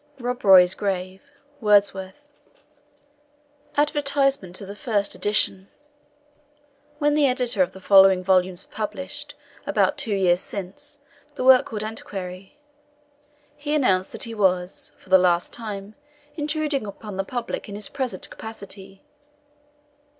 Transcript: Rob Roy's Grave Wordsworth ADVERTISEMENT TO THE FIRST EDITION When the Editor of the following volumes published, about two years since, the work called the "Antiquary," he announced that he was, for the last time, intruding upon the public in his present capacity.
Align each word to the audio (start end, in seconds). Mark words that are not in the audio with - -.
Rob 0.17 0.43
Roy's 0.43 0.73
Grave 0.73 1.21
Wordsworth 1.59 2.23
ADVERTISEMENT 3.77 4.55
TO 4.55 4.65
THE 4.65 4.75
FIRST 4.75 5.13
EDITION 5.13 5.67
When 6.97 7.13
the 7.13 7.27
Editor 7.27 7.61
of 7.61 7.73
the 7.73 7.79
following 7.79 8.23
volumes 8.23 8.67
published, 8.71 9.35
about 9.67 9.99
two 9.99 10.15
years 10.15 10.39
since, 10.41 11.01
the 11.35 11.43
work 11.43 11.67
called 11.67 11.83
the 11.83 11.85
"Antiquary," 11.85 12.57
he 13.55 13.75
announced 13.75 14.11
that 14.13 14.23
he 14.23 14.33
was, 14.33 14.93
for 14.97 15.09
the 15.09 15.19
last 15.19 15.53
time, 15.53 15.93
intruding 16.35 16.87
upon 16.87 17.17
the 17.17 17.23
public 17.23 17.69
in 17.69 17.75
his 17.75 17.87
present 17.87 18.27
capacity. 18.31 19.03